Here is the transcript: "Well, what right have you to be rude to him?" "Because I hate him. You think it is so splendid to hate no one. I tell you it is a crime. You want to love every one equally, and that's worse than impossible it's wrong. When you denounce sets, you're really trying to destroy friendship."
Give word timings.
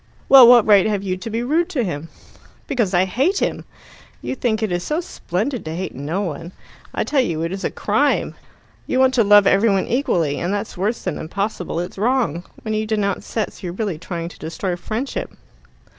"Well, 0.29 0.47
what 0.47 0.65
right 0.65 0.87
have 0.87 1.03
you 1.03 1.15
to 1.17 1.29
be 1.29 1.43
rude 1.43 1.69
to 1.69 1.83
him?" 1.83 2.09
"Because 2.65 2.91
I 2.91 3.05
hate 3.05 3.37
him. 3.37 3.65
You 4.19 4.33
think 4.33 4.63
it 4.63 4.71
is 4.71 4.83
so 4.83 4.99
splendid 4.99 5.63
to 5.65 5.75
hate 5.75 5.93
no 5.93 6.21
one. 6.21 6.53
I 6.91 7.03
tell 7.03 7.21
you 7.21 7.43
it 7.43 7.51
is 7.51 7.63
a 7.63 7.69
crime. 7.69 8.33
You 8.87 8.97
want 8.97 9.13
to 9.13 9.23
love 9.23 9.45
every 9.45 9.69
one 9.69 9.85
equally, 9.85 10.39
and 10.39 10.51
that's 10.51 10.75
worse 10.75 11.03
than 11.03 11.19
impossible 11.19 11.79
it's 11.79 11.99
wrong. 11.99 12.43
When 12.63 12.73
you 12.73 12.87
denounce 12.87 13.27
sets, 13.27 13.61
you're 13.61 13.73
really 13.73 13.99
trying 13.99 14.29
to 14.29 14.39
destroy 14.39 14.75
friendship." 14.75 15.35